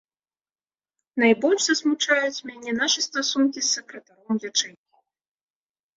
[1.23, 4.95] Найбольш засмучаюць мяне нашы стасункі з сакратаром ячэйкі.